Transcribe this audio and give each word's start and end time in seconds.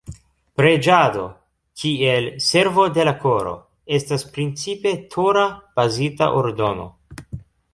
Preĝado 0.59 1.25
—kiel 1.81 2.29
"servo 2.45 2.87
de 2.95 3.05
la 3.09 3.13
koro"— 3.25 3.53
estas 3.99 4.25
principe 4.39 4.95
Tora-bazita 5.13 6.31
ordono. 6.43 6.89